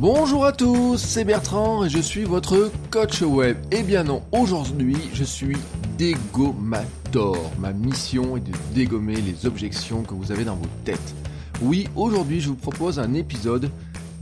[0.00, 3.56] Bonjour à tous, c'est Bertrand et je suis votre coach web.
[3.70, 5.56] Eh bien non, aujourd'hui je suis
[5.96, 7.52] dégommator.
[7.60, 11.14] Ma mission est de dégommer les objections que vous avez dans vos têtes.
[11.62, 13.70] Oui, aujourd'hui je vous propose un épisode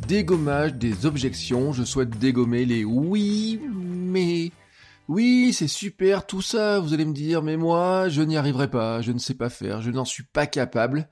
[0.07, 1.73] dégommage des objections.
[1.73, 4.53] Je souhaite dégommer les oui, mais...
[5.09, 9.03] Oui, c'est super tout ça, vous allez me dire, mais moi, je n'y arriverai pas,
[9.03, 11.09] je ne sais pas faire, je n'en suis pas capable.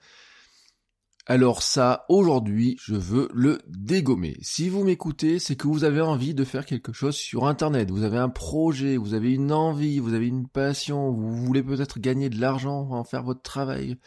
[1.26, 4.36] Alors ça, aujourd'hui, je veux le dégommer.
[4.40, 7.90] Si vous m'écoutez, c'est que vous avez envie de faire quelque chose sur Internet.
[7.90, 12.00] Vous avez un projet, vous avez une envie, vous avez une passion, vous voulez peut-être
[12.00, 13.98] gagner de l'argent, en faire votre travail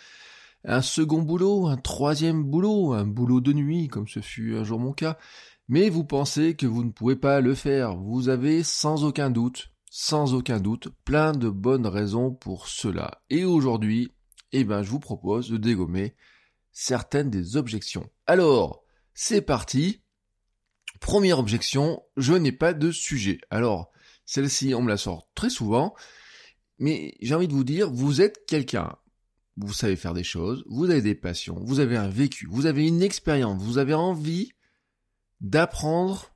[0.65, 4.79] un second boulot, un troisième boulot, un boulot de nuit, comme ce fut un jour
[4.79, 5.17] mon cas,
[5.67, 7.97] mais vous pensez que vous ne pouvez pas le faire.
[7.97, 13.21] Vous avez sans aucun doute, sans aucun doute, plein de bonnes raisons pour cela.
[13.29, 14.11] Et aujourd'hui,
[14.51, 16.15] eh ben, je vous propose de dégommer
[16.73, 18.09] certaines des objections.
[18.27, 20.01] Alors, c'est parti.
[20.99, 23.39] Première objection, je n'ai pas de sujet.
[23.49, 23.91] Alors,
[24.25, 25.93] celle-ci, on me la sort très souvent,
[26.79, 28.97] mais j'ai envie de vous dire, vous êtes quelqu'un
[29.57, 32.87] vous savez faire des choses, vous avez des passions, vous avez un vécu, vous avez
[32.87, 34.51] une expérience, vous avez envie
[35.41, 36.33] d'apprendre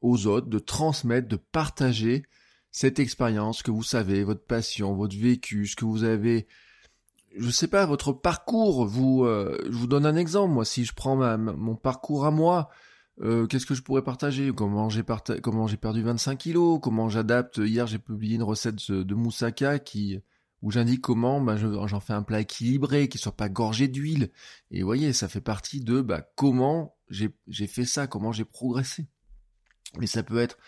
[0.00, 2.22] aux autres, de transmettre, de partager
[2.70, 6.46] cette expérience que vous savez, votre passion, votre vécu, ce que vous avez,
[7.38, 8.86] je sais pas, votre parcours.
[8.86, 10.52] Vous, euh, je vous donne un exemple.
[10.52, 12.68] Moi, si je prends mon parcours à moi,
[13.20, 14.52] euh, qu'est-ce que je pourrais partager?
[14.54, 15.04] Comment j'ai
[15.42, 16.78] comment j'ai perdu 25 kilos?
[16.82, 17.58] Comment j'adapte?
[17.58, 20.20] Hier, j'ai publié une recette de moussaka qui
[20.62, 24.30] où j'indique comment bah, j'en fais un plat équilibré, qui soit pas gorgé d'huile.
[24.70, 29.06] Et vous voyez, ça fait partie de bah, comment j'ai fait ça, comment j'ai progressé.
[29.98, 30.58] Mais ça peut être,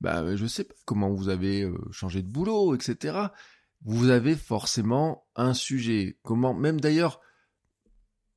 [0.00, 3.18] bah, je sais pas, comment vous avez euh, changé de boulot, etc.
[3.84, 6.18] Vous avez forcément un sujet.
[6.22, 7.20] Comment, même d'ailleurs,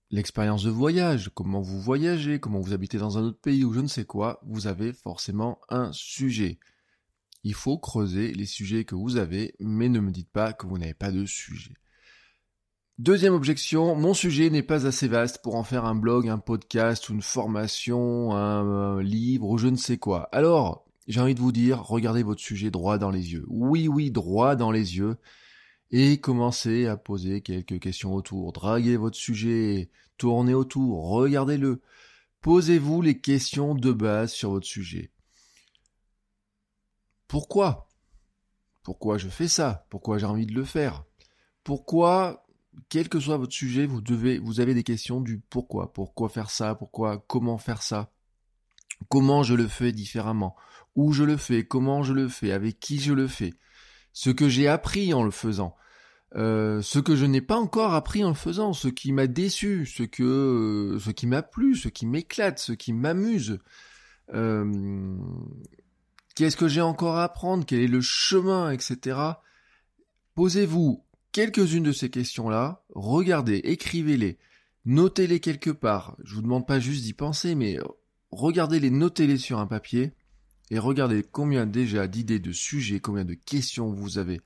[0.09, 3.81] l'expérience de voyage, comment vous voyagez, comment vous habitez dans un autre pays ou je
[3.81, 6.59] ne sais quoi, vous avez forcément un sujet.
[7.43, 10.77] Il faut creuser les sujets que vous avez, mais ne me dites pas que vous
[10.77, 11.73] n'avez pas de sujet.
[12.97, 17.09] Deuxième objection, mon sujet n'est pas assez vaste pour en faire un blog, un podcast,
[17.09, 20.29] une formation, un, livre ou je ne sais quoi.
[20.31, 23.45] Alors, j'ai envie de vous dire, regardez votre sujet droit dans les yeux.
[23.47, 25.17] Oui, oui, droit dans les yeux.
[25.91, 28.51] Et commencez à poser quelques questions autour.
[28.53, 31.81] Draguez votre sujet, tournez autour, regardez-le.
[32.41, 35.11] Posez-vous les questions de base sur votre sujet.
[37.27, 37.89] Pourquoi?
[38.83, 39.85] Pourquoi je fais ça?
[39.89, 41.05] Pourquoi j'ai envie de le faire?
[41.63, 42.45] Pourquoi,
[42.89, 44.01] quel que soit votre sujet, vous
[44.43, 45.91] vous avez des questions du pourquoi.
[45.93, 46.75] Pourquoi faire ça?
[46.75, 47.23] Pourquoi?
[47.27, 48.11] Comment faire ça?
[49.09, 50.55] Comment je le fais différemment?
[50.95, 53.53] Où je le fais Comment je le fais Avec qui je le fais
[54.13, 55.75] Ce que j'ai appris en le faisant.
[56.35, 59.85] Euh, ce que je n'ai pas encore appris en le faisant, ce qui m'a déçu,
[59.85, 60.23] ce que,
[60.95, 63.59] euh, ce qui m'a plu, ce qui m'éclate, ce qui m'amuse.
[64.33, 65.17] Euh,
[66.35, 69.17] Qu'est-ce que j'ai encore à apprendre Quel est le chemin, etc.
[70.33, 74.37] Posez-vous quelques-unes de ces questions-là, regardez, écrivez-les,
[74.83, 76.17] notez-les quelque part.
[76.25, 77.77] Je vous demande pas juste d'y penser, mais
[78.31, 80.13] regardez-les, notez-les sur un papier
[80.71, 84.41] et regardez combien déjà d'idées de sujets, combien de questions vous avez.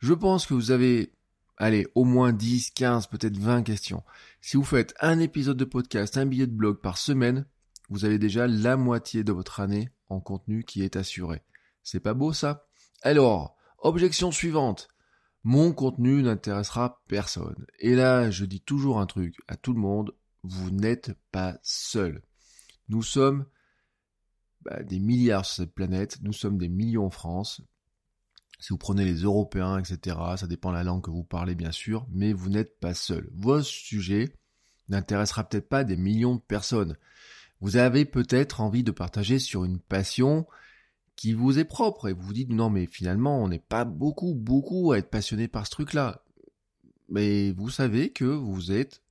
[0.00, 1.12] Je pense que vous avez,
[1.56, 4.02] allez, au moins 10, 15, peut-être 20 questions.
[4.40, 7.46] Si vous faites un épisode de podcast, un billet de blog par semaine,
[7.88, 11.42] vous avez déjà la moitié de votre année en contenu qui est assuré.
[11.82, 12.66] C'est pas beau ça?
[13.02, 14.88] Alors, objection suivante.
[15.44, 17.66] Mon contenu n'intéressera personne.
[17.80, 22.22] Et là, je dis toujours un truc à tout le monde, vous n'êtes pas seul.
[22.88, 23.44] Nous sommes
[24.64, 27.62] bah, des milliards sur cette planète, nous sommes des millions en France.
[28.60, 31.72] Si vous prenez les Européens, etc., ça dépend de la langue que vous parlez bien
[31.72, 33.28] sûr, mais vous n'êtes pas seul.
[33.34, 34.36] Votre sujet
[34.88, 36.96] n'intéressera peut-être pas des millions de personnes.
[37.60, 40.46] Vous avez peut-être envie de partager sur une passion
[41.16, 44.34] qui vous est propre et vous vous dites non mais finalement on n'est pas beaucoup
[44.34, 46.24] beaucoup à être passionné par ce truc-là.
[47.08, 49.02] Mais vous savez que vous êtes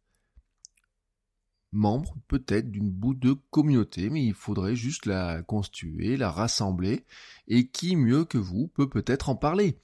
[1.72, 7.06] membre peut-être d'une bout de communauté, mais il faudrait juste la constituer, la rassembler,
[7.48, 9.80] et qui mieux que vous peut peut-être en parler.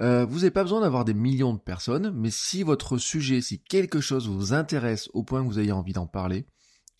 [0.00, 3.60] Euh, vous n'avez pas besoin d'avoir des millions de personnes, mais si votre sujet, si
[3.60, 6.46] quelque chose vous intéresse au point que vous ayez envie d'en parler,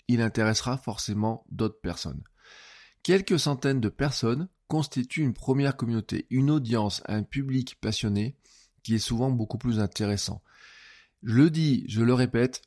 [0.08, 2.22] il intéressera forcément d'autres personnes.
[3.02, 8.36] Quelques centaines de personnes constituent une première communauté, une audience, un public passionné
[8.82, 10.42] qui est souvent beaucoup plus intéressant.
[11.22, 12.62] Je le dis, je le répète,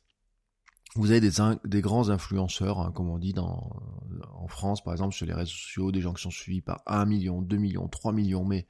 [0.96, 5.32] vous avez des, grands influenceurs, hein, comme on dit en France, par exemple, sur les
[5.32, 8.66] réseaux sociaux, des gens qui sont suivis par 1 million, 2 millions, 3 millions, mais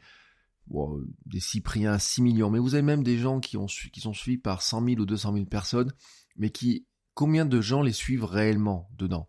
[1.27, 4.39] des Cypriens, 6 millions, mais vous avez même des gens qui, ont, qui sont suivis
[4.39, 5.93] par 100 000 ou 200 000 personnes,
[6.37, 9.29] mais qui, combien de gens les suivent réellement dedans?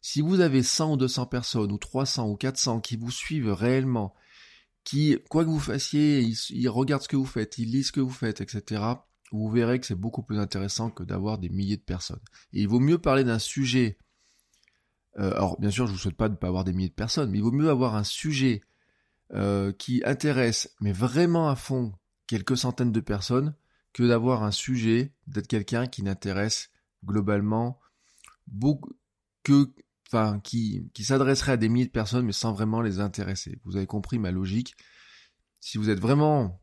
[0.00, 4.14] Si vous avez 100 ou 200 personnes, ou 300 ou 400 qui vous suivent réellement,
[4.84, 8.00] qui, quoi que vous fassiez, ils regardent ce que vous faites, ils lisent ce que
[8.00, 8.82] vous faites, etc.,
[9.32, 12.20] vous verrez que c'est beaucoup plus intéressant que d'avoir des milliers de personnes.
[12.52, 13.98] Et il vaut mieux parler d'un sujet.
[15.18, 16.94] Euh, alors, bien sûr, je vous souhaite pas de ne pas avoir des milliers de
[16.94, 18.62] personnes, mais il vaut mieux avoir un sujet
[19.32, 21.92] euh, qui intéresse, mais vraiment à fond,
[22.26, 23.54] quelques centaines de personnes,
[23.92, 26.70] que d'avoir un sujet, d'être quelqu'un qui n'intéresse
[27.04, 27.78] globalement
[28.46, 28.92] beaucoup,
[29.42, 29.72] que,
[30.08, 33.60] enfin, qui, qui s'adresserait à des milliers de personnes, mais sans vraiment les intéresser.
[33.64, 34.76] Vous avez compris ma logique.
[35.60, 36.59] Si vous êtes vraiment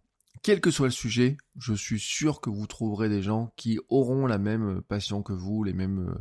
[0.47, 4.25] quel que soit le sujet, je suis sûr que vous trouverez des gens qui auront
[4.27, 6.17] la même passion que vous, les mêmes,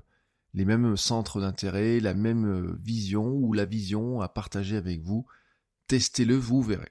[0.53, 5.29] les mêmes centres d'intérêt, la même vision ou la vision à partager avec vous.
[5.87, 6.91] Testez-le, vous verrez.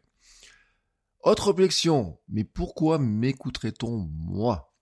[1.23, 4.73] Autre objection, mais pourquoi m'écouterait-on moi?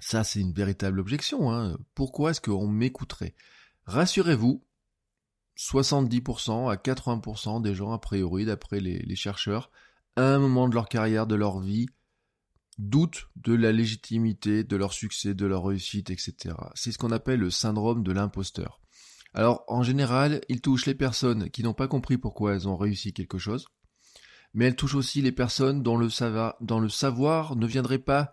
[0.00, 1.52] Ça, c'est une véritable objection.
[1.52, 1.78] Hein.
[1.94, 3.36] Pourquoi est-ce qu'on m'écouterait?
[3.84, 4.64] Rassurez-vous,
[5.56, 9.70] 70% à 80% des gens, a priori, d'après les chercheurs,
[10.16, 11.86] un moment de leur carrière, de leur vie,
[12.78, 16.54] doutent de la légitimité de leur succès, de leur réussite, etc.
[16.74, 18.80] C'est ce qu'on appelle le syndrome de l'imposteur.
[19.32, 23.12] Alors, en général, il touche les personnes qui n'ont pas compris pourquoi elles ont réussi
[23.12, 23.66] quelque chose,
[24.54, 28.32] mais elle touche aussi les personnes dont le savoir, le savoir ne viendrait pas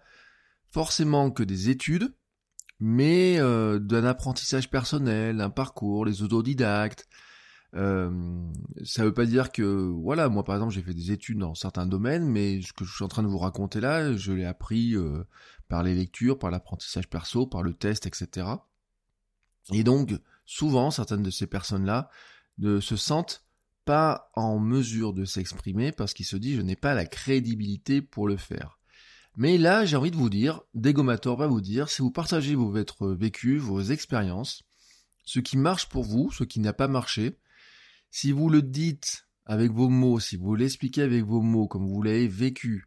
[0.72, 2.16] forcément que des études,
[2.80, 7.07] mais euh, d'un apprentissage personnel, un parcours, les autodidactes,
[7.73, 8.12] euh,
[8.83, 11.85] ça veut pas dire que, voilà, moi par exemple j'ai fait des études dans certains
[11.85, 14.95] domaines, mais ce que je suis en train de vous raconter là, je l'ai appris
[14.95, 15.23] euh,
[15.69, 18.47] par les lectures, par l'apprentissage perso, par le test, etc.
[19.71, 20.13] Et donc,
[20.45, 22.09] souvent, certaines de ces personnes-là
[22.57, 23.45] ne se sentent
[23.85, 28.27] pas en mesure de s'exprimer parce qu'ils se disent je n'ai pas la crédibilité pour
[28.27, 28.79] le faire.
[29.38, 33.07] Mais là, j'ai envie de vous dire, Dégomator va vous dire, si vous partagez votre
[33.07, 34.63] vécu, vos expériences,
[35.24, 37.38] ce qui marche pour vous, ce qui n'a pas marché,
[38.12, 42.04] si vous le dites avec vos mots, si vous l'expliquez avec vos mots, comme vous
[42.04, 42.86] l'avez vécu,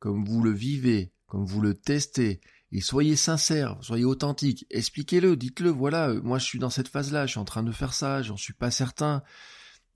[0.00, 2.40] comme vous le vivez, comme vous le testez,
[2.72, 7.26] et soyez sincère, soyez authentique, expliquez-le, dites-le, voilà, euh, moi je suis dans cette phase-là,
[7.26, 9.22] je suis en train de faire ça, j'en suis pas certain,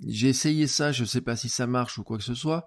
[0.07, 2.67] j'ai essayé ça, je ne sais pas si ça marche ou quoi que ce soit.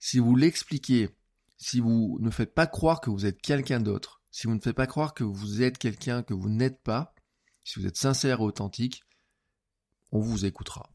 [0.00, 1.10] Si vous l'expliquez,
[1.58, 4.76] si vous ne faites pas croire que vous êtes quelqu'un d'autre, si vous ne faites
[4.76, 7.14] pas croire que vous êtes quelqu'un que vous n'êtes pas,
[7.62, 9.04] si vous êtes sincère et authentique,
[10.10, 10.90] on vous écoutera.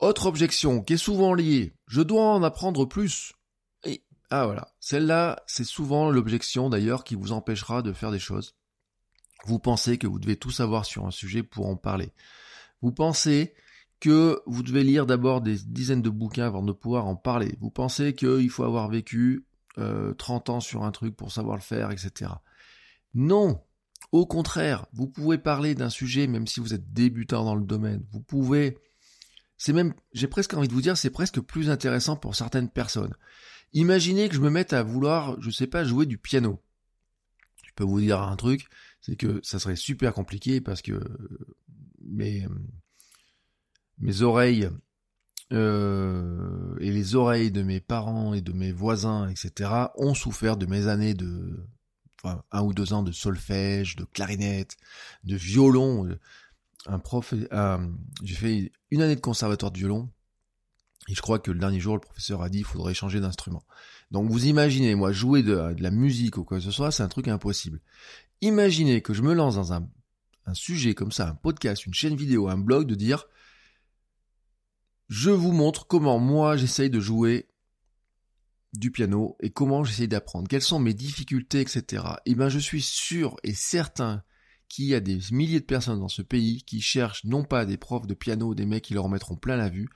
[0.00, 3.32] Autre objection qui est souvent liée, je dois en apprendre plus.
[4.28, 8.56] Ah voilà, celle-là, c'est souvent l'objection d'ailleurs qui vous empêchera de faire des choses.
[9.46, 12.12] Vous pensez que vous devez tout savoir sur un sujet pour en parler.
[12.82, 13.54] Vous pensez
[14.00, 17.56] que vous devez lire d'abord des dizaines de bouquins avant de pouvoir en parler.
[17.60, 19.46] Vous pensez qu'il faut avoir vécu
[19.76, 22.32] 30 euh, ans sur un truc pour savoir le faire, etc.
[23.14, 23.62] Non,
[24.12, 28.04] au contraire, vous pouvez parler d'un sujet même si vous êtes débutant dans le domaine.
[28.10, 28.78] Vous pouvez
[29.58, 33.14] c'est même, j'ai presque envie de vous dire, c'est presque plus intéressant pour certaines personnes.
[33.72, 36.62] Imaginez que je me mette à vouloir, je sais pas, jouer du piano.
[37.64, 38.68] Je peux vous dire un truc,
[39.00, 41.00] c'est que ça serait super compliqué parce que
[42.00, 42.46] mes,
[43.98, 44.70] mes oreilles
[45.52, 50.66] euh, et les oreilles de mes parents et de mes voisins, etc., ont souffert de
[50.66, 51.66] mes années de
[52.22, 54.76] enfin, un ou deux ans de solfège, de clarinette,
[55.24, 56.16] de violon
[56.86, 57.78] un prof, euh,
[58.22, 60.10] j'ai fait une année de conservatoire de violon,
[61.08, 63.64] et je crois que le dernier jour, le professeur a dit qu'il faudrait changer d'instrument.
[64.10, 67.08] Donc vous imaginez, moi, jouer de, la musique ou quoi que ce soit, c'est un
[67.08, 67.80] truc impossible.
[68.40, 69.88] Imaginez que je me lance dans un,
[70.46, 73.26] un sujet comme ça, un podcast, une chaîne vidéo, un blog, de dire,
[75.08, 77.48] je vous montre comment moi j'essaye de jouer
[78.72, 82.04] du piano et comment j'essaye d'apprendre, quelles sont mes difficultés, etc.
[82.26, 84.22] Et eh ben je suis sûr et certain
[84.68, 87.76] qu'il y a des milliers de personnes dans ce pays qui cherchent non pas des
[87.76, 89.88] profs de piano, des mecs qui leur mettront plein la vue,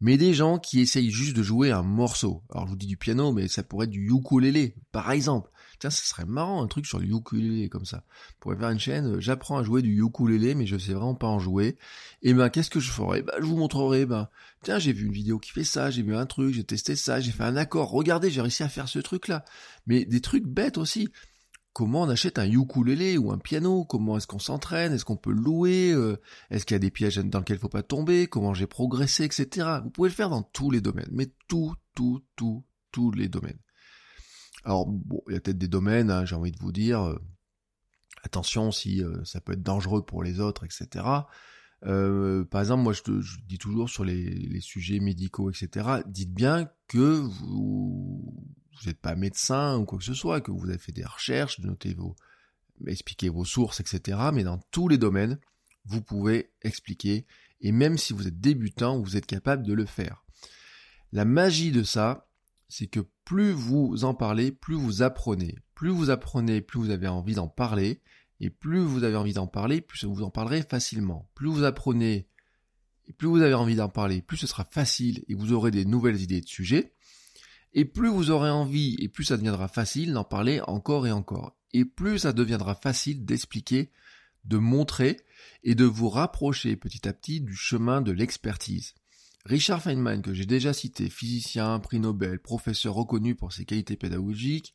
[0.00, 2.42] mais des gens qui essayent juste de jouer un morceau.
[2.50, 5.50] Alors je vous dis du piano, mais ça pourrait être du ukulélé, par exemple.
[5.80, 8.02] Tiens, ça serait marrant un truc sur le ukulélé comme ça.
[8.08, 11.14] On pourrait faire une chaîne, euh, j'apprends à jouer du ukulélé, mais je sais vraiment
[11.14, 11.76] pas en jouer.
[12.22, 14.28] Et ben qu'est-ce que je ferai Ben je vous montrerai, ben
[14.62, 17.20] tiens j'ai vu une vidéo qui fait ça, j'ai vu un truc, j'ai testé ça,
[17.20, 19.44] j'ai fait un accord, regardez j'ai réussi à faire ce truc là.
[19.86, 21.08] Mais des trucs bêtes aussi
[21.72, 25.32] comment on achète un ukulélé ou un piano, comment est-ce qu'on s'entraîne, est-ce qu'on peut
[25.32, 26.16] louer, euh,
[26.50, 29.24] est-ce qu'il y a des pièges dans lesquels il faut pas tomber, comment j'ai progressé,
[29.24, 29.78] etc.
[29.84, 33.60] Vous pouvez le faire dans tous les domaines, mais tout, tout, tout, tous les domaines.
[34.64, 37.18] Alors bon, il y a peut-être des domaines, hein, j'ai envie de vous dire, euh,
[38.24, 41.04] attention si euh, ça peut être dangereux pour les autres, etc.
[41.80, 43.02] par exemple, moi je,
[43.46, 46.00] dis toujours sur les, sujets médicaux, etc.
[46.06, 48.34] Dites bien que vous
[48.80, 51.58] vous n'êtes pas médecin ou quoi que ce soit, que vous avez fait des recherches,
[51.60, 52.16] notez vos,
[52.86, 54.18] expliquez vos sources, etc.
[54.32, 55.38] Mais dans tous les domaines,
[55.84, 57.26] vous pouvez expliquer,
[57.60, 60.24] et même si vous êtes débutant, vous êtes capable de le faire.
[61.12, 62.28] La magie de ça,
[62.68, 65.56] c'est que plus vous en parlez, plus vous apprenez.
[65.74, 68.02] Plus vous apprenez, plus vous avez envie d'en parler,
[68.40, 71.30] et plus vous avez envie d'en parler, plus vous en parlerez facilement.
[71.34, 72.28] Plus vous apprenez,
[73.06, 75.84] et plus vous avez envie d'en parler, plus ce sera facile, et vous aurez des
[75.84, 76.94] nouvelles idées de sujets.
[77.74, 81.56] Et plus vous aurez envie, et plus ça deviendra facile d'en parler encore et encore.
[81.72, 83.92] Et plus ça deviendra facile d'expliquer,
[84.44, 85.18] de montrer
[85.64, 88.94] et de vous rapprocher petit à petit du chemin de l'expertise.
[89.44, 94.74] Richard Feynman, que j'ai déjà cité, physicien, prix Nobel, professeur reconnu pour ses qualités pédagogiques,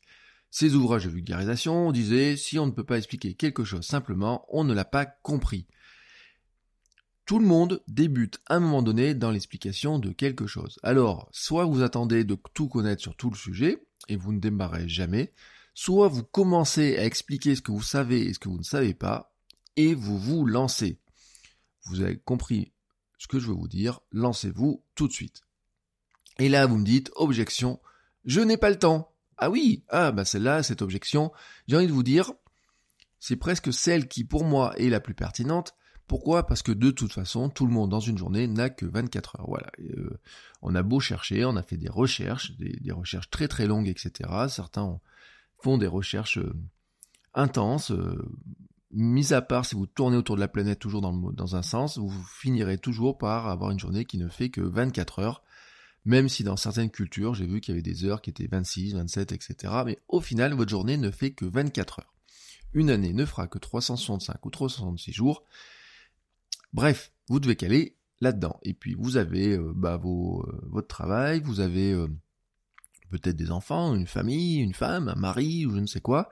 [0.50, 4.62] ses ouvrages de vulgarisation disait si on ne peut pas expliquer quelque chose simplement, on
[4.62, 5.66] ne l'a pas compris.
[7.26, 10.78] Tout le monde débute à un moment donné dans l'explication de quelque chose.
[10.82, 14.88] Alors, soit vous attendez de tout connaître sur tout le sujet, et vous ne démarrez
[14.88, 15.32] jamais,
[15.72, 18.92] soit vous commencez à expliquer ce que vous savez et ce que vous ne savez
[18.92, 19.34] pas,
[19.76, 21.00] et vous vous lancez.
[21.86, 22.72] Vous avez compris
[23.18, 25.40] ce que je veux vous dire, lancez-vous tout de suite.
[26.38, 27.80] Et là, vous me dites, objection,
[28.24, 29.12] je n'ai pas le temps.
[29.38, 31.32] Ah oui, ah bah celle-là, cette objection,
[31.66, 32.32] j'ai envie de vous dire,
[33.18, 35.74] c'est presque celle qui pour moi est la plus pertinente,
[36.06, 36.46] pourquoi?
[36.46, 39.48] Parce que de toute façon, tout le monde dans une journée n'a que 24 heures.
[39.48, 39.70] Voilà.
[39.80, 40.18] Euh,
[40.60, 44.30] on a beau chercher, on a fait des recherches, des, recherches très très longues, etc.
[44.48, 45.00] Certains
[45.62, 46.54] font des recherches euh,
[47.32, 47.90] intenses.
[47.90, 48.22] Euh,
[48.90, 52.24] mis à part si vous tournez autour de la planète toujours dans, un sens, vous
[52.38, 55.42] finirez toujours par avoir une journée qui ne fait que 24 heures.
[56.04, 58.94] Même si dans certaines cultures, j'ai vu qu'il y avait des heures qui étaient 26,
[58.94, 59.72] 27, etc.
[59.86, 62.14] Mais au final, votre journée ne fait que 24 heures.
[62.74, 65.44] Une année ne fera que 365 ou 366 jours.
[66.74, 68.58] Bref, vous devez caler là-dedans.
[68.62, 72.08] Et puis vous avez euh, bah, euh, votre travail, vous avez euh,
[73.10, 76.30] peut-être des enfants, une famille, une femme, un mari ou je ne sais quoi.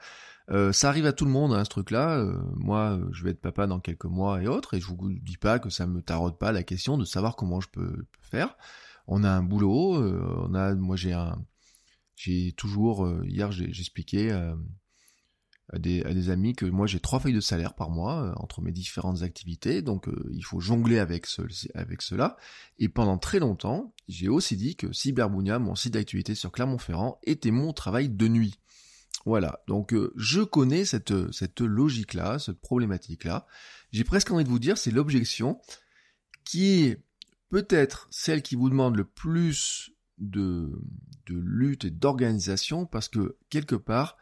[0.72, 2.24] ça arrive à tout le monde, hein, ce truc-là.
[2.56, 5.60] moi, je vais être papa dans quelques mois et autres, et je vous dis pas
[5.60, 8.56] que ça me taraude pas la question de savoir comment je peux, faire.
[9.06, 10.02] On a un boulot,
[10.44, 11.38] on a, moi j'ai un,
[12.16, 14.32] j'ai toujours, hier j'expliquais
[15.72, 18.72] à des, amis que moi j'ai trois feuilles de salaire par mois euh, entre mes
[18.72, 21.26] différentes activités, donc euh, il faut jongler avec,
[21.74, 22.36] avec cela.
[22.78, 27.50] Et pendant très longtemps, j'ai aussi dit que Cyberbounia, mon site d'activité sur Clermont-Ferrand, était
[27.50, 28.58] mon travail de nuit.
[29.24, 33.46] Voilà, donc euh, je connais cette, cette logique-là, cette problématique-là.
[33.92, 35.60] J'ai presque envie de vous dire, c'est l'objection
[36.44, 37.02] qui est
[37.50, 40.82] peut-être celle qui vous demande le plus de,
[41.26, 44.16] de lutte et d'organisation, parce que quelque part,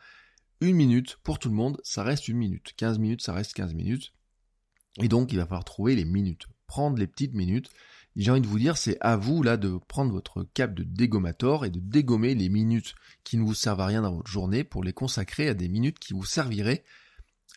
[0.60, 2.72] une minute pour tout le monde, ça reste une minute.
[2.76, 4.12] 15 minutes, ça reste 15 minutes.
[5.00, 6.46] Et donc, il va falloir trouver les minutes.
[6.66, 7.70] Prendre les petites minutes.
[8.16, 11.64] J'ai envie de vous dire, c'est à vous, là, de prendre votre cap de dégommator
[11.64, 14.82] et de dégommer les minutes qui ne vous servent à rien dans votre journée pour
[14.82, 16.84] les consacrer à des minutes qui vous serviraient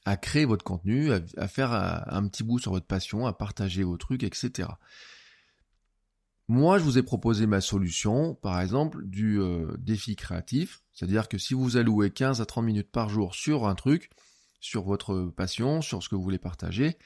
[0.05, 3.97] à créer votre contenu, à, faire un petit bout sur votre passion, à partager vos
[3.97, 4.69] trucs, etc.
[6.49, 10.82] Moi, je vous ai proposé ma solution, par exemple, du euh, défi créatif.
[10.93, 14.09] C'est-à-dire que si vous allouez 15 à 30 minutes par jour sur un truc,
[14.59, 16.97] sur votre passion, sur ce que vous voulez partager,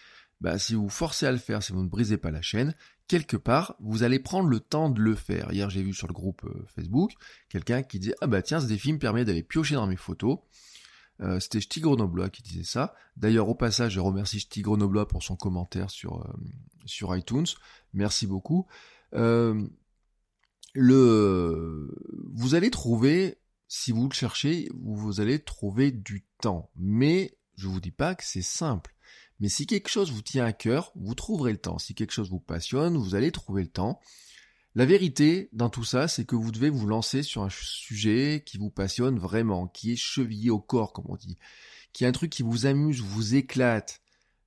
[0.41, 2.75] bah, si vous forcez à le faire, si vous ne brisez pas la chaîne,
[3.07, 5.51] quelque part, vous allez prendre le temps de le faire.
[5.51, 7.13] Hier, j'ai vu sur le groupe euh, Facebook
[7.49, 10.37] quelqu'un qui disait Ah bah tiens, ce défi me permet d'aller piocher dans mes photos.
[11.21, 12.93] Euh, C'était Ch'ti Grenoblois qui disait ça.
[13.15, 17.47] D'ailleurs, au passage, je remercie Ch'ti Grenoblois pour son commentaire sur, euh, iTunes.
[17.93, 18.67] Merci beaucoup.
[19.13, 19.69] Vous
[22.53, 26.69] allez trouver, si vous le cherchez, vous allez trouver du temps.
[26.75, 28.95] Mais je vous dis pas que c'est simple.
[29.39, 31.77] Mais si quelque chose vous tient à cœur, vous trouverez le temps.
[31.77, 33.99] Si quelque chose vous passionne, vous allez trouver le temps.
[34.73, 38.57] La vérité dans tout ça, c'est que vous devez vous lancer sur un sujet qui
[38.57, 41.37] vous passionne vraiment, qui est chevillé au corps, comme on dit,
[41.93, 44.01] qui est un truc qui vous amuse, vous éclate,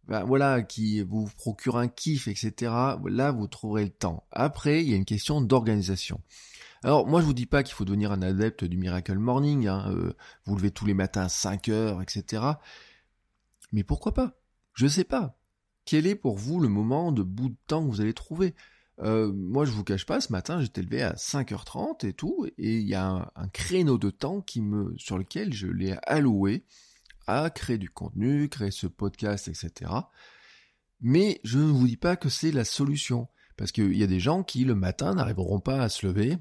[0.05, 2.73] ben, voilà, qui vous procure un kiff, etc.
[3.07, 4.25] Là, vous trouverez le temps.
[4.31, 6.21] Après, il y a une question d'organisation.
[6.83, 9.93] Alors, moi, je vous dis pas qu'il faut devenir un adepte du Miracle Morning, hein,
[9.95, 10.15] euh,
[10.47, 12.43] vous levez tous les matins à 5 heures, etc.
[13.73, 14.41] Mais pourquoi pas?
[14.73, 15.39] Je sais pas.
[15.85, 18.55] Quel est pour vous le moment de bout de temps que vous allez trouver?
[19.01, 22.79] Euh, moi, je vous cache pas, ce matin, j'étais levé à 5h30 et tout, et
[22.79, 24.45] il y a un, créneau de temps
[24.97, 26.65] sur lequel je l'ai alloué
[27.27, 29.91] à créer du contenu, créer ce podcast, etc.
[31.01, 34.21] Mais je ne vous dis pas que c'est la solution, parce qu'il y a des
[34.21, 36.37] gens qui le matin n'arriveront pas à se lever,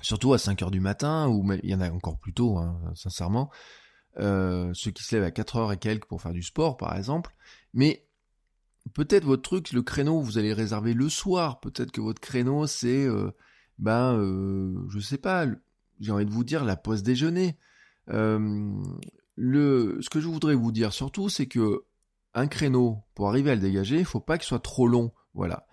[0.00, 2.80] surtout à 5 heures du matin, ou il y en a encore plus tôt, hein,
[2.94, 3.50] sincèrement,
[4.18, 6.96] euh, ceux qui se lèvent à 4 heures et quelques pour faire du sport, par
[6.96, 7.34] exemple,
[7.74, 8.04] mais
[8.94, 11.60] Peut-être votre truc, le créneau, vous allez réserver le soir.
[11.60, 13.30] Peut-être que votre créneau, c'est, euh,
[13.78, 15.46] ben, euh, je sais pas,
[16.00, 17.58] j'ai envie de vous dire la pause déjeuner.
[19.40, 21.84] Le, ce que je voudrais vous dire surtout, c'est que
[22.34, 25.12] un créneau, pour arriver à le dégager, il faut pas qu'il soit trop long.
[25.34, 25.66] Voilà.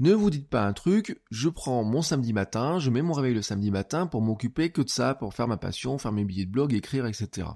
[0.00, 3.34] Ne vous dites pas un truc, je prends mon samedi matin, je mets mon réveil
[3.34, 6.46] le samedi matin pour m'occuper que de ça, pour faire ma passion, faire mes billets
[6.46, 7.48] de blog, écrire, etc.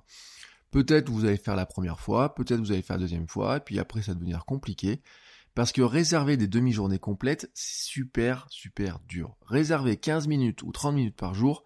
[0.70, 3.60] Peut-être vous allez faire la première fois, peut-être vous allez faire la deuxième fois, et
[3.60, 5.00] puis après ça va devenir compliqué.
[5.54, 9.38] Parce que réserver des demi-journées complètes, c'est super, super dur.
[9.46, 11.64] Réserver 15 minutes ou 30 minutes par jour,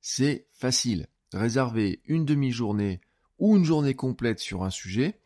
[0.00, 1.08] c'est facile.
[1.32, 3.00] Réserver une demi-journée
[3.40, 5.20] ou une journée complète sur un sujet,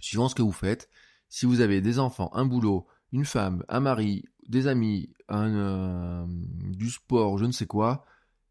[0.00, 0.88] suivant ce que vous faites,
[1.28, 6.90] si vous avez des enfants, un boulot, une femme, un mari, des amis, euh, du
[6.90, 8.04] sport, je ne sais quoi,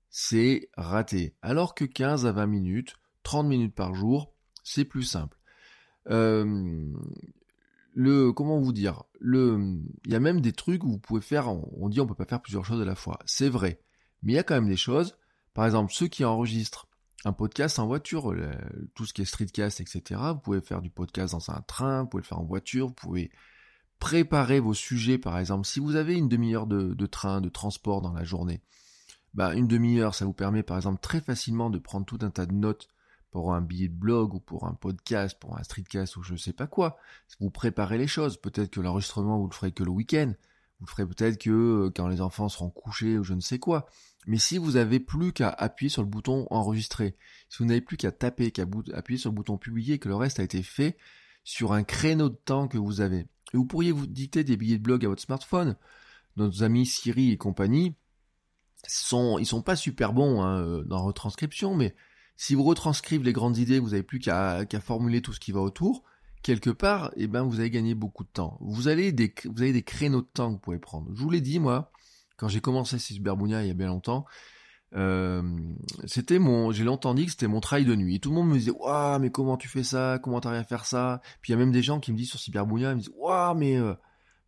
[0.10, 1.36] c'est raté.
[1.42, 5.38] Alors que 15 à 20 minutes, 30 minutes par jour, c'est plus simple.
[6.10, 6.94] Euh,
[7.94, 11.90] le comment vous dire il y a même des trucs où vous pouvez faire on
[11.90, 13.82] dit on peut pas faire plusieurs choses à la fois c'est vrai
[14.24, 15.18] mais il y a quand même des choses
[15.54, 16.88] par exemple ceux qui enregistrent
[17.26, 18.34] un podcast en voiture
[18.96, 22.08] tout ce qui est streetcast etc vous pouvez faire du podcast dans un train vous
[22.08, 23.32] pouvez le faire en voiture vous pouvez
[24.00, 28.02] préparer vos sujets par exemple si vous avez une demi-heure de, de, train de transport
[28.02, 28.62] dans la journée
[29.34, 32.46] bah une demi-heure ça vous permet par exemple très facilement de prendre tout un tas
[32.46, 32.88] de notes
[33.32, 36.38] pour un billet de blog ou pour un podcast, pour un streetcast ou je ne
[36.38, 36.98] sais pas quoi.
[37.40, 38.38] Vous préparez les choses.
[38.38, 40.34] Peut-être que l'enregistrement, vous le ferez que le week-end.
[40.80, 43.60] Vous le ferez peut-être que euh, quand les enfants seront couchés ou je ne sais
[43.60, 43.88] quoi.
[44.28, 47.16] Mais si vous avez plus qu'à appuyer sur le bouton enregistrer,
[47.50, 50.40] si vous n'avez plus qu'à taper, qu'à appuyer sur le bouton publier, que le reste
[50.40, 50.98] a été fait
[51.44, 53.28] sur un créneau de temps que vous avez.
[53.54, 55.76] Et vous pourriez vous dicter des billets de blog à votre smartphone.
[56.38, 57.96] Nos amis Siri et compagnie,
[58.88, 61.96] sont, ils sont pas super bons hein, euh, dans retranscription, mais
[62.38, 65.60] si vous retranscrivez les grandes idées, vous n'avez plus qu'à formuler tout ce qui va
[65.60, 66.04] autour,
[66.42, 68.58] quelque part, eh ben, vous avez gagné beaucoup de temps.
[68.62, 71.10] Vous, allez des, vous avez des créneaux de temps que vous pouvez prendre.
[71.14, 71.92] Je vous l'ai dit, moi,
[72.38, 74.26] quand j'ai commencé Cyberbounia il y a bien longtemps,
[74.96, 75.44] euh,
[76.06, 78.20] c'était mon, j'ai longtemps dit que c'était mon travail de nuit.
[78.20, 80.20] Tout le monde me disait, waouh, mais comment tu fais ça?
[80.22, 81.22] Comment t'arrives à faire ça?
[81.42, 83.14] Puis il y a même des gens qui me disent sur Cyberbounia, ils me disent,
[83.16, 83.94] waouh, mais, euh,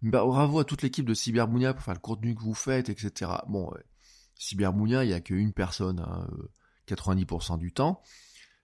[0.01, 3.31] bah, bravo à toute l'équipe de Cyberbounia pour faire le contenu que vous faites, etc.
[3.47, 3.79] Bon, euh,
[4.35, 6.49] Cyberbounia, il y a qu'une personne, hein, euh,
[6.87, 8.01] 90% du temps.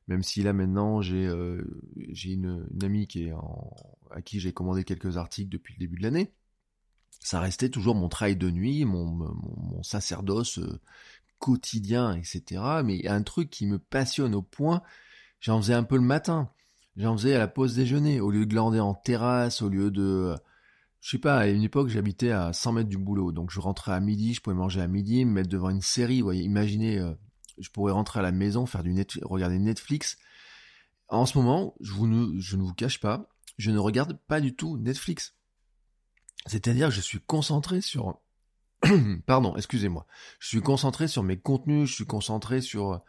[0.07, 1.61] Même si là maintenant j'ai euh,
[2.11, 3.33] j'ai une, amie qui est
[4.11, 6.33] à qui j'ai commandé quelques articles depuis le début de l'année,
[7.19, 10.61] ça restait toujours mon travail de nuit, mon, mon, sacerdoce
[11.39, 12.62] quotidien, etc.
[12.84, 14.82] Mais il y a un truc qui me passionne au point,
[15.39, 16.50] j'en faisais un peu le matin,
[16.95, 20.36] j'en faisais à la pause déjeuner, au lieu de glander en terrasse, au lieu de...
[21.00, 23.93] Je sais pas, à une époque j'habitais à 100 mètres du boulot, donc je rentrais
[23.93, 26.97] à midi, je pouvais manger à midi, me mettre devant une série, vous voyez, imaginez
[27.00, 27.13] euh,
[27.58, 30.17] je pourrais rentrer à la maison, faire du net, regarder Netflix.
[31.08, 34.41] En ce moment, je, vous ne, je ne vous cache pas, je ne regarde pas
[34.41, 35.36] du tout Netflix.
[36.45, 38.19] C'est-à-dire je suis concentré sur...
[39.25, 40.05] Pardon, excusez-moi.
[40.39, 43.01] Je suis concentré sur mes contenus, je suis concentré sur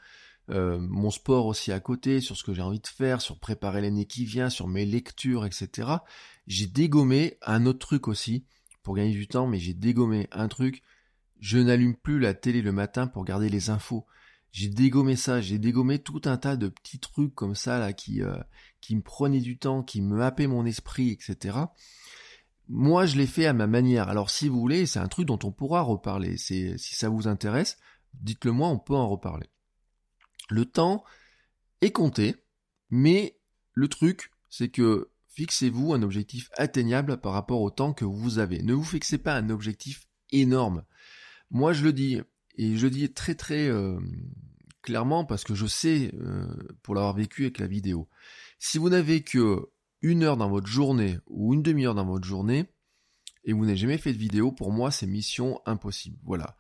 [0.51, 3.81] euh, mon sport aussi à côté, sur ce que j'ai envie de faire, sur préparer
[3.81, 5.89] l'année qui vient, sur mes lectures, etc.
[6.47, 8.45] J'ai dégommé un autre truc aussi,
[8.83, 10.83] pour gagner du temps, mais j'ai dégommé un truc.
[11.41, 14.07] Je n'allume plus la télé le matin pour garder les infos
[14.53, 18.23] j'ai dégommé ça, j'ai dégommé tout un tas de petits trucs comme ça là qui
[18.23, 18.37] euh,
[18.81, 21.59] qui me prenaient du temps, qui me happaient mon esprit, etc.
[22.69, 24.09] Moi, je l'ai fait à ma manière.
[24.09, 26.37] Alors, si vous voulez, c'est un truc dont on pourra reparler.
[26.37, 27.79] Si ça vous intéresse,
[28.15, 29.49] dites-le moi, on peut en reparler.
[30.51, 31.05] Le temps
[31.81, 32.37] est compté,
[32.91, 33.39] mais
[33.73, 38.63] le truc, c'est que fixez-vous un objectif atteignable par rapport au temps que vous avez.
[38.63, 40.85] Ne vous fixez pas un objectif énorme.
[41.51, 42.21] Moi, je le dis,
[42.57, 43.99] et je le dis très très euh,
[44.83, 46.47] clairement parce que je sais, euh,
[46.83, 48.09] pour l'avoir vécu avec la vidéo,
[48.59, 49.71] si vous n'avez que
[50.03, 52.67] une heure dans votre journée ou une demi-heure dans votre journée,
[53.45, 56.19] et vous n'avez jamais fait de vidéo, pour moi c'est mission impossible.
[56.25, 56.57] Voilà.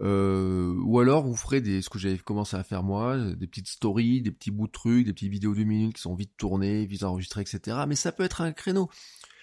[0.00, 3.68] Euh, ou alors vous ferez des, ce que j'avais commencé à faire moi, des petites
[3.68, 6.86] stories, des petits bouts de trucs, des petites vidéos de minutes qui sont vite tournées,
[6.86, 7.84] vite enregistrées, etc.
[7.86, 8.88] Mais ça peut être un créneau.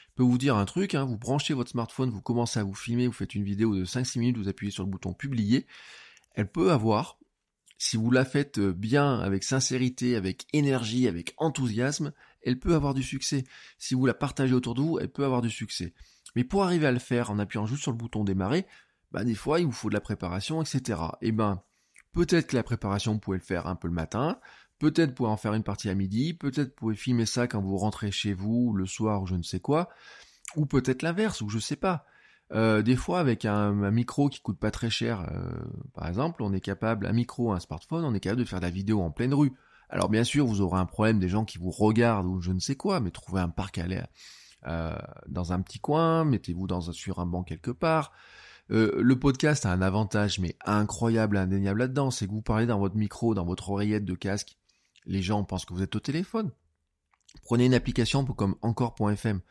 [0.10, 2.73] Je peux vous dire un truc, hein, vous branchez votre smartphone, vous commencez à vous
[2.73, 5.67] filmer, vous faites une vidéo de 5-6 minutes, vous appuyez sur le bouton publier.
[6.33, 7.19] Elle peut avoir,
[7.77, 13.04] si vous la faites bien, avec sincérité, avec énergie, avec enthousiasme, elle peut avoir du
[13.04, 13.43] succès.
[13.78, 15.93] Si vous la partagez autour de vous, elle peut avoir du succès.
[16.36, 18.65] Mais pour arriver à le faire en appuyant juste sur le bouton démarrer,
[19.12, 21.02] bah des fois il vous faut de la préparation, etc.
[21.21, 21.62] Et eh ben
[22.13, 24.39] peut-être que la préparation vous pouvez le faire un peu le matin,
[24.80, 27.62] peut-être vous pouvez en faire une partie à midi, peut-être vous pouvez filmer ça quand
[27.62, 29.89] vous rentrez chez vous le soir ou je ne sais quoi,
[30.56, 32.06] ou peut-être l'inverse, ou je sais pas.
[32.54, 35.50] Euh, des fois, avec un, micro qui coûte pas très cher, euh,
[35.93, 38.65] par exemple, on est capable, un micro, un smartphone, on est capable de faire de
[38.65, 39.54] la vidéo en pleine rue.
[39.89, 42.60] Alors bien sûr, vous aurez un problème des gens qui vous regardent ou je ne
[42.60, 44.08] sais quoi, mais trouvez un parc à l'air
[44.65, 44.95] euh,
[45.28, 48.12] dans un petit coin, mettez-vous dans sur un banc quelque part.
[48.69, 52.80] Euh, le podcast a un avantage mais incroyable, indéniable là-dedans, c'est que vous parlez dans
[52.80, 54.58] votre micro, dans votre oreillette de casque.
[55.06, 56.52] Les gens pensent que vous êtes au téléphone.
[57.43, 59.41] Prenez une application comme encore.fm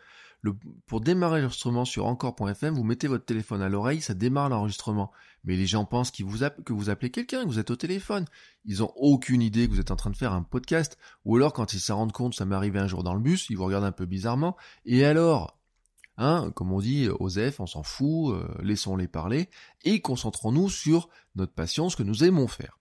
[0.86, 5.10] pour démarrer l'enregistrement sur encore.fm, vous mettez votre téléphone à l'oreille, ça démarre l'enregistrement.
[5.44, 8.24] Mais les gens pensent que vous appelez quelqu'un, que vous êtes au téléphone.
[8.64, 10.98] Ils ont aucune idée que vous êtes en train de faire un podcast.
[11.24, 13.46] Ou alors, quand ils se rendent compte, ça m'est arrivé un jour dans le bus,
[13.50, 14.56] ils vous regardent un peu bizarrement.
[14.84, 15.58] Et alors,
[16.16, 19.48] hein, comme on dit, Osef, on s'en fout, euh, laissons-les parler,
[19.84, 22.78] et concentrons-nous sur notre passion, ce que nous aimons faire.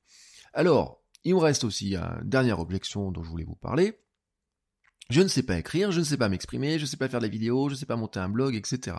[0.54, 4.00] Alors, il me reste aussi une dernière objection dont je voulais vous parler
[5.10, 7.20] je ne sais pas écrire, je ne sais pas m'exprimer, je ne sais pas faire
[7.20, 8.98] des vidéos, je ne sais pas monter un blog, etc.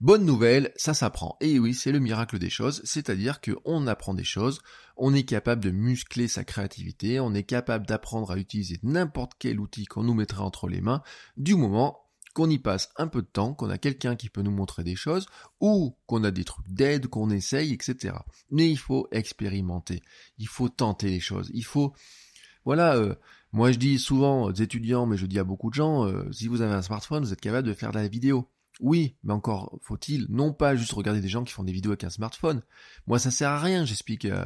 [0.00, 1.36] Bonne nouvelle, ça s'apprend.
[1.40, 4.60] Et oui, c'est le miracle des choses, c'est-à-dire qu'on apprend des choses,
[4.96, 9.60] on est capable de muscler sa créativité, on est capable d'apprendre à utiliser n'importe quel
[9.60, 11.02] outil qu'on nous mettrait entre les mains,
[11.36, 12.00] du moment
[12.34, 14.96] qu'on y passe un peu de temps, qu'on a quelqu'un qui peut nous montrer des
[14.96, 15.26] choses,
[15.60, 18.16] ou qu'on a des trucs d'aide, qu'on essaye, etc.
[18.50, 20.02] Mais il faut expérimenter,
[20.38, 21.94] il faut tenter les choses, il faut...
[22.64, 23.14] Voilà, euh,
[23.54, 26.48] moi, je dis souvent aux étudiants, mais je dis à beaucoup de gens, euh, si
[26.48, 28.50] vous avez un smartphone, vous êtes capable de faire de la vidéo.
[28.80, 32.02] Oui, mais encore faut-il non pas juste regarder des gens qui font des vidéos avec
[32.02, 32.62] un smartphone.
[33.06, 34.24] Moi, ça sert à rien, j'explique.
[34.24, 34.44] Euh,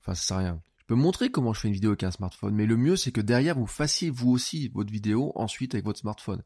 [0.00, 0.62] enfin, ça sert à rien.
[0.78, 3.12] Je peux montrer comment je fais une vidéo avec un smartphone, mais le mieux, c'est
[3.12, 6.42] que derrière, vous fassiez vous aussi votre vidéo ensuite avec votre smartphone.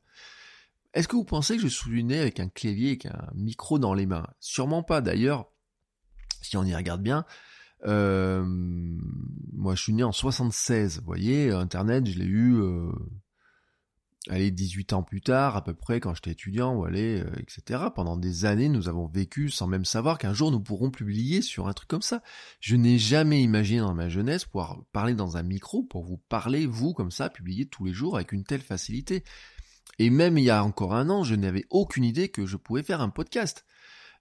[0.92, 3.94] Est-ce que vous pensez que je suis né avec un clavier, avec un micro dans
[3.94, 4.26] les mains?
[4.40, 5.00] Sûrement pas.
[5.00, 5.50] D'ailleurs,
[6.42, 7.24] si on y regarde bien,
[7.86, 8.44] euh,
[9.52, 12.90] moi, je suis né en 76, vous voyez, Internet, je l'ai eu, euh,
[14.28, 17.84] allez, 18 ans plus tard, à peu près, quand j'étais étudiant, allez, euh, etc.
[17.94, 21.68] Pendant des années, nous avons vécu sans même savoir qu'un jour nous pourrons publier sur
[21.68, 22.22] un truc comme ça.
[22.60, 26.66] Je n'ai jamais imaginé dans ma jeunesse pouvoir parler dans un micro pour vous parler,
[26.66, 29.24] vous, comme ça, publier tous les jours avec une telle facilité.
[29.98, 32.82] Et même il y a encore un an, je n'avais aucune idée que je pouvais
[32.82, 33.64] faire un podcast.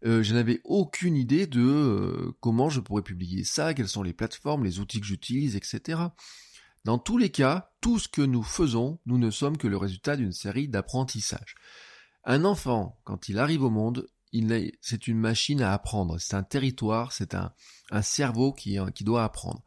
[0.05, 4.13] Euh, je n'avais aucune idée de euh, comment je pourrais publier ça, quelles sont les
[4.13, 6.01] plateformes, les outils que j'utilise, etc.
[6.85, 10.15] Dans tous les cas, tout ce que nous faisons, nous ne sommes que le résultat
[10.15, 11.55] d'une série d'apprentissages.
[12.23, 14.07] Un enfant, quand il arrive au monde,
[14.81, 17.51] c'est une machine à apprendre, c'est un territoire, c'est un,
[18.01, 19.63] cerveau qui, qui doit apprendre.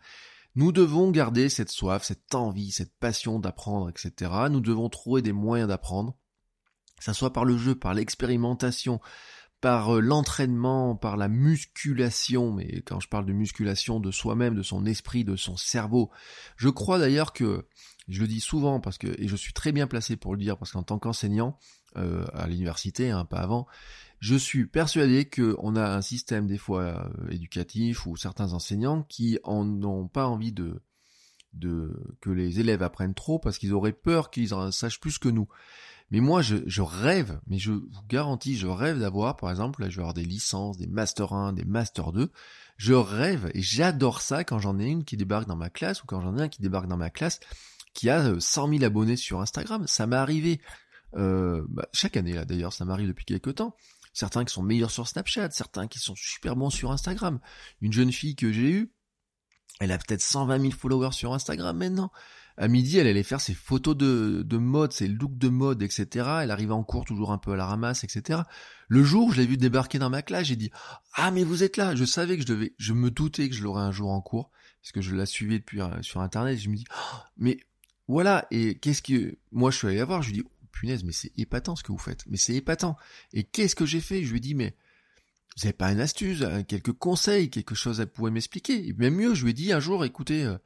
[0.54, 4.32] Nous devons garder cette soif, cette envie, cette passion d'apprendre, etc.
[4.50, 6.16] Nous devons trouver des moyens d'apprendre,
[6.98, 9.00] que ce soit par le jeu, par l'expérimentation,
[9.60, 14.62] par euh, l'entraînement, par la musculation, mais quand je parle de musculation de soi-même, de
[14.62, 16.10] son esprit, de son cerveau,
[16.56, 17.66] je crois d'ailleurs que,
[18.08, 20.56] je le dis souvent parce que, et je suis très bien placé pour le dire,
[20.56, 21.58] parce qu'en tant qu'enseignant,
[21.96, 23.66] euh, à l'université, hein, pas avant,
[24.20, 29.38] je suis persuadé qu'on a un système des fois euh, éducatif ou certains enseignants qui
[29.44, 30.82] en ont pas envie de,
[31.52, 35.28] de que les élèves apprennent trop parce qu'ils auraient peur qu'ils en sachent plus que
[35.28, 35.48] nous.
[36.10, 39.96] Mais moi, je, rêve, mais je vous garantis, je rêve d'avoir, par exemple, là, je
[39.96, 42.32] vais avoir des licences, des Master 1, des Master 2.
[42.76, 46.06] Je rêve et j'adore ça quand j'en ai une qui débarque dans ma classe ou
[46.06, 47.38] quand j'en ai un qui débarque dans ma classe
[47.94, 49.86] qui a 100 euh, 000 abonnés sur Instagram.
[49.86, 50.60] Ça m'est arrivé
[51.16, 53.76] euh, bah, chaque année, là, d'ailleurs, ça m'arrive depuis quelques temps.
[54.12, 57.38] Certains qui sont meilleurs sur Snapchat, certains qui sont super bons sur Instagram.
[57.80, 58.92] Une jeune fille que j'ai eue,
[59.78, 62.10] elle a peut-être 120 000 followers sur Instagram maintenant
[62.60, 66.06] à midi, elle allait faire ses photos de, de mode, ses looks de mode, etc.
[66.42, 68.40] Elle arrivait en cours toujours un peu à la ramasse, etc.
[68.86, 70.70] Le jour où je l'ai vu débarquer dans ma classe, j'ai dit
[71.14, 71.94] ah mais vous êtes là.
[71.94, 74.50] Je savais que je devais, je me doutais que je l'aurais un jour en cours
[74.82, 76.58] parce que je la suivais depuis euh, sur internet.
[76.58, 77.60] je me dis oh, mais
[78.08, 80.20] voilà et qu'est-ce que moi je suis allé la voir?
[80.20, 82.26] Je lui dis oh, punaise mais c'est épatant ce que vous faites.
[82.26, 82.98] Mais c'est épatant.
[83.32, 84.22] Et qu'est-ce que j'ai fait?
[84.22, 84.76] Je lui dis mais
[85.56, 88.86] vous avez pas une astuce, quelques conseils, quelque chose à pouvoir m'expliquer.
[88.86, 90.58] Et même mieux, je lui ai dit un jour, écoutez, euh,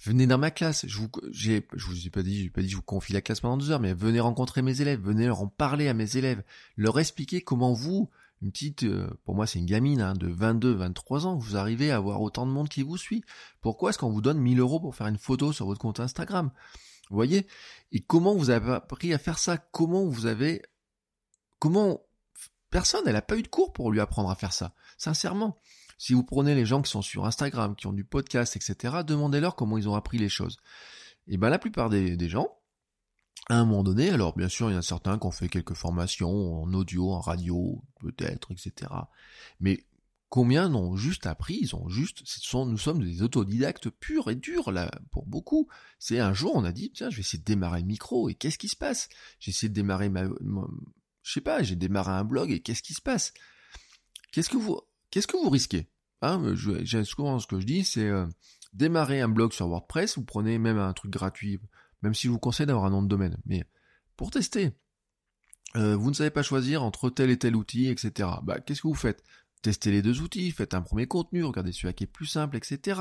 [0.00, 0.86] venez dans ma classe.
[0.86, 3.20] Je vous, j'ai, je vous ai pas dit, j'ai pas dit je vous confie la
[3.20, 6.16] classe pendant deux heures, mais venez rencontrer mes élèves, venez leur en parler à mes
[6.16, 6.42] élèves,
[6.76, 8.10] leur expliquer comment vous,
[8.42, 11.90] une petite, euh, pour moi c'est une gamine hein, de 22, 23 ans, vous arrivez
[11.90, 13.24] à avoir autant de monde qui vous suit.
[13.60, 16.50] Pourquoi est-ce qu'on vous donne 1000 euros pour faire une photo sur votre compte Instagram?
[17.10, 17.46] Vous voyez?
[17.92, 19.58] Et comment vous avez appris à faire ça?
[19.58, 20.62] Comment vous avez...
[21.58, 22.00] Comment...
[22.70, 24.74] Personne, elle n'a pas eu de cours pour lui apprendre à faire ça.
[24.96, 25.58] Sincèrement.
[26.02, 29.54] Si vous prenez les gens qui sont sur Instagram, qui ont du podcast, etc., demandez-leur
[29.54, 30.56] comment ils ont appris les choses.
[31.28, 32.58] Et ben la plupart des gens,
[33.48, 35.48] à un moment donné, alors bien sûr, il y en a certains qui ont fait
[35.48, 38.90] quelques formations en audio, en radio, peut-être, etc.
[39.60, 39.86] Mais
[40.28, 41.60] combien n'ont juste appris?
[41.62, 45.68] Ils ont juste, nous sommes des autodidactes purs et durs là pour beaucoup.
[46.00, 48.34] C'est un jour, on a dit tiens, je vais essayer de démarrer le micro et
[48.34, 49.08] qu'est-ce qui se passe?
[49.38, 50.24] J'ai essayé de démarrer ma,
[51.22, 53.32] je sais pas, j'ai démarré un blog et qu'est-ce qui se passe?
[54.32, 54.80] Qu'est-ce que vous,
[55.12, 55.91] qu'est-ce que vous risquez?
[56.22, 58.26] Hein, je, souvent ce que je dis, c'est euh,
[58.72, 60.16] démarrer un blog sur WordPress.
[60.16, 61.60] Vous prenez même un truc gratuit
[62.02, 63.36] même si je vous conseille d'avoir un nom de domaine.
[63.46, 63.64] Mais
[64.16, 64.72] pour tester,
[65.76, 68.28] euh, vous ne savez pas choisir entre tel et tel outil, etc.
[68.42, 69.22] Bah, qu'est-ce que vous faites?
[69.62, 73.00] Testez les deux outils, faites un premier contenu, regardez celui qui est plus simple, etc.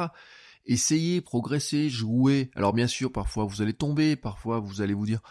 [0.66, 2.52] Essayez, progressez, jouez.
[2.56, 5.22] Alors bien sûr, parfois vous allez tomber, parfois vous allez vous dire,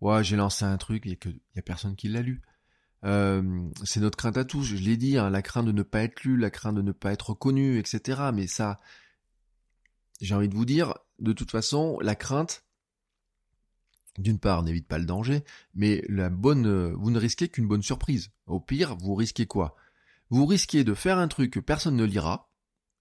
[0.00, 2.42] ouais, j'ai lancé un truc, il n'y a, personne qui l'a lu.
[3.04, 6.02] Euh, c'est notre crainte à tous, je l'ai dit, hein, la crainte de ne pas
[6.02, 8.30] être lu, la crainte de ne pas être connu, etc.
[8.34, 8.80] Mais ça,
[10.20, 12.64] j'ai envie de vous dire, de toute façon, la crainte,
[14.18, 18.30] d'une part, n'évite pas le danger, mais la bonne, vous ne risquez qu'une bonne surprise.
[18.46, 19.76] Au pire, vous risquez quoi?
[20.28, 22.50] Vous risquez de faire un truc que personne ne lira,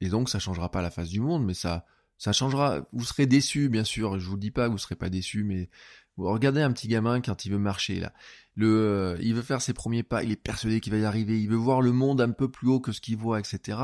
[0.01, 1.85] et donc ça changera pas la face du monde, mais ça,
[2.17, 2.87] ça changera.
[2.93, 4.19] Vous serez déçu, bien sûr.
[4.19, 5.69] Je vous dis pas vous serez pas déçu, mais
[6.17, 8.13] regardez un petit gamin quand il veut marcher là.
[8.55, 11.39] Le, euh, il veut faire ses premiers pas, il est persuadé qu'il va y arriver,
[11.39, 13.77] il veut voir le monde un peu plus haut que ce qu'il voit, etc.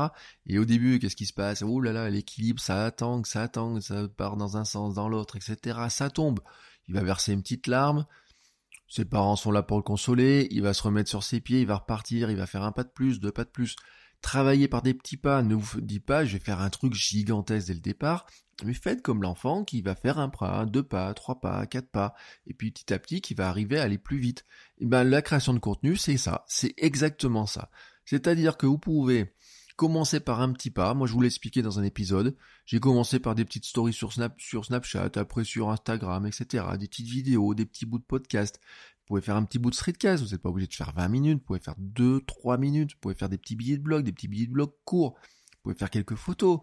[0.46, 1.62] Et au début, qu'est-ce qui se passe?
[1.62, 5.36] Oh là là, l'équilibre, ça attend, ça attend, ça part dans un sens, dans l'autre,
[5.36, 5.78] etc.
[5.88, 6.40] Ça tombe
[6.88, 8.06] il va verser une petite larme,
[8.88, 11.66] ses parents sont là pour le consoler, il va se remettre sur ses pieds, il
[11.66, 13.76] va repartir, il va faire un pas de plus, deux pas de plus.
[14.22, 17.68] Travaillez par des petits pas, ne vous dites pas je vais faire un truc gigantesque
[17.68, 18.26] dès le départ,
[18.64, 22.14] mais faites comme l'enfant qui va faire un pas, deux pas, trois pas, quatre pas,
[22.46, 24.44] et puis petit à petit qui va arriver à aller plus vite.
[24.78, 27.70] Et eh ben la création de contenu, c'est ça, c'est exactement ça.
[28.04, 29.34] C'est-à-dire que vous pouvez
[29.76, 30.94] Commencez par un petit pas.
[30.94, 32.34] Moi, je vous l'ai expliqué dans un épisode.
[32.64, 36.64] J'ai commencé par des petites stories sur Snapchat, après sur Instagram, etc.
[36.78, 38.58] Des petites vidéos, des petits bouts de podcast.
[38.62, 40.24] Vous pouvez faire un petit bout de streetcast.
[40.24, 41.38] Vous n'êtes pas obligé de faire 20 minutes.
[41.40, 42.92] Vous pouvez faire 2, 3 minutes.
[42.92, 45.14] Vous pouvez faire des petits billets de blog, des petits billets de blog courts.
[45.20, 46.60] Vous pouvez faire quelques photos.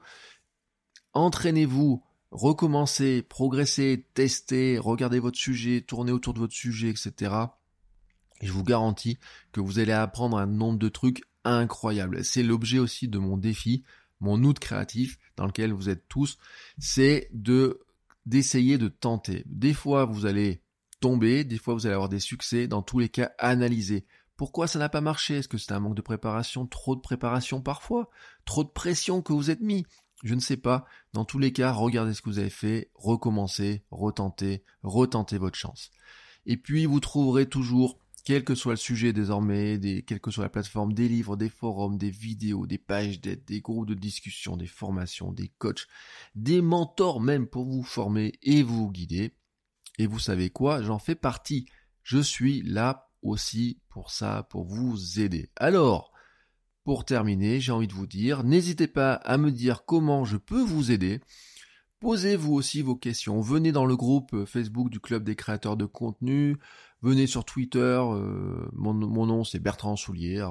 [1.13, 2.03] Entraînez-vous.
[2.31, 7.31] Recommencez, progressez, testez, regardez votre sujet, tournez autour de votre sujet, etc.
[8.41, 9.19] Et je vous garantis
[9.51, 12.23] que vous allez apprendre un nombre de trucs incroyable.
[12.23, 13.83] C'est l'objet aussi de mon défi,
[14.19, 16.37] mon août créatif dans lequel vous êtes tous,
[16.77, 17.79] c'est de
[18.25, 19.43] d'essayer de tenter.
[19.47, 20.61] Des fois, vous allez
[21.01, 22.67] tomber, des fois, vous allez avoir des succès.
[22.67, 24.05] Dans tous les cas, analysez.
[24.37, 25.35] Pourquoi ça n'a pas marché?
[25.35, 28.09] Est-ce que c'est un manque de préparation Trop de préparation parfois?
[28.45, 29.85] Trop de pression que vous êtes mis?
[30.23, 30.85] Je ne sais pas.
[31.11, 35.91] Dans tous les cas, regardez ce que vous avez fait, recommencez, retentez, retentez votre chance.
[36.45, 40.45] Et puis, vous trouverez toujours quel que soit le sujet désormais, des, quelle que soit
[40.45, 44.55] la plateforme, des livres, des forums, des vidéos, des pages d'aide, des groupes de discussion,
[44.55, 45.87] des formations, des coachs,
[46.35, 49.35] des mentors même pour vous former et vous guider.
[49.99, 51.65] Et vous savez quoi, j'en fais partie.
[52.01, 55.49] Je suis là aussi pour ça, pour vous aider.
[55.55, 56.11] Alors,
[56.83, 60.61] pour terminer, j'ai envie de vous dire, n'hésitez pas à me dire comment je peux
[60.61, 61.21] vous aider.
[62.03, 63.39] Posez-vous aussi vos questions.
[63.39, 66.57] Venez dans le groupe Facebook du Club des créateurs de contenu.
[67.01, 70.45] Venez sur Twitter, euh, mon, nom c'est Bertrand Soulier,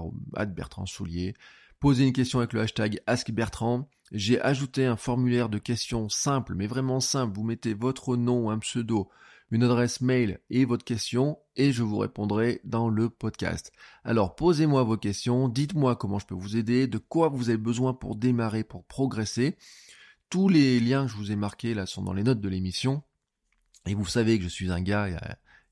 [0.49, 1.35] Bertrand Soulier.
[1.79, 3.87] Posez une question avec le hashtag AskBertrand.
[4.13, 7.37] J'ai ajouté un formulaire de questions simple, mais vraiment simple.
[7.37, 9.11] Vous mettez votre nom, un pseudo,
[9.51, 13.73] une adresse mail et votre question, et je vous répondrai dans le podcast.
[14.05, 17.93] Alors posez-moi vos questions, dites-moi comment je peux vous aider, de quoi vous avez besoin
[17.93, 19.59] pour démarrer, pour progresser.
[20.33, 23.03] Tous les liens que je vous ai marqués là sont dans les notes de l'émission.
[23.85, 25.07] Et vous savez que je suis un gars,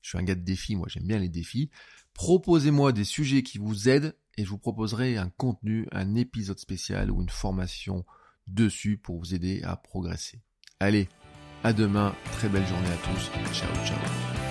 [0.03, 1.71] je suis un gars de défi, moi j'aime bien les défis.
[2.13, 7.09] Proposez-moi des sujets qui vous aident et je vous proposerai un contenu, un épisode spécial
[7.09, 8.05] ou une formation
[8.45, 10.43] dessus pour vous aider à progresser.
[10.79, 11.09] Allez,
[11.63, 14.50] à demain, très belle journée à tous, ciao ciao.